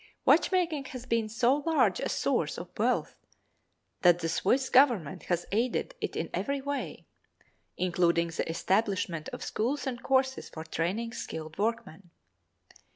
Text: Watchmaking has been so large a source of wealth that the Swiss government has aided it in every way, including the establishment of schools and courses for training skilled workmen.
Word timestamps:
Watchmaking 0.25 0.85
has 0.85 1.05
been 1.05 1.29
so 1.29 1.57
large 1.57 1.99
a 1.99 2.09
source 2.09 2.57
of 2.57 2.71
wealth 2.79 3.15
that 4.01 4.17
the 4.17 4.29
Swiss 4.29 4.67
government 4.67 5.25
has 5.25 5.45
aided 5.51 5.93
it 6.01 6.15
in 6.15 6.27
every 6.33 6.59
way, 6.59 7.05
including 7.77 8.29
the 8.29 8.49
establishment 8.49 9.29
of 9.29 9.43
schools 9.43 9.85
and 9.85 10.01
courses 10.01 10.49
for 10.49 10.63
training 10.63 11.13
skilled 11.13 11.59
workmen. 11.59 12.09